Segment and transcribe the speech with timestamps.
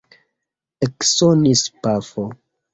[0.85, 2.23] Eksonis pafo.